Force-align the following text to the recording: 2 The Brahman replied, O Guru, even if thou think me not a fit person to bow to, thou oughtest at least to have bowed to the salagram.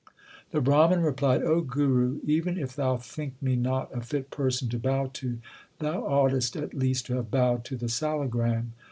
2 0.51 0.57
The 0.57 0.61
Brahman 0.61 1.03
replied, 1.03 1.43
O 1.43 1.61
Guru, 1.61 2.21
even 2.25 2.57
if 2.57 2.75
thou 2.75 2.97
think 2.97 3.39
me 3.39 3.55
not 3.55 3.95
a 3.95 4.01
fit 4.01 4.31
person 4.31 4.67
to 4.69 4.79
bow 4.79 5.11
to, 5.13 5.37
thou 5.77 5.99
oughtest 6.01 6.55
at 6.55 6.73
least 6.73 7.05
to 7.05 7.17
have 7.17 7.29
bowed 7.29 7.63
to 7.65 7.77
the 7.77 7.85
salagram. 7.85 8.71